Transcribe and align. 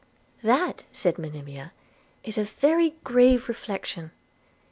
'That,' 0.41 0.83
said 0.91 1.19
Monimia, 1.19 1.73
'is 2.23 2.39
a 2.39 2.43
very 2.43 2.95
grave 3.03 3.47
reflection. 3.47 4.09